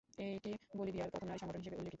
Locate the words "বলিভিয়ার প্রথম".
0.77-1.27